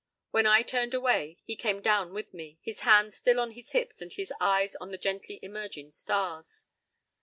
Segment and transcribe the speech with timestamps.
[0.31, 4.01] When I turned away he came down with me, his hands still on his hips
[4.01, 6.65] and his eyes on the gently emerging stars.